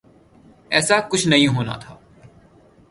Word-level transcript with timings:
ایسا 0.69 0.99
کچھ 1.09 1.27
نہیں 1.27 1.47
ہونا 1.47 1.77
تھا۔ 1.77 1.95